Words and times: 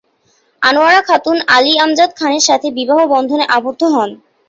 আনোয়ারা 0.61 1.01
খাতুন 1.07 1.37
আলী 1.55 1.73
আমজাদ 1.77 2.09
খানের 2.19 2.43
সাথে 2.49 2.67
বিবাহ 2.77 2.99
বন্ধনে 3.13 3.45
আবদ্ধ 3.57 3.81
হন। 3.93 4.09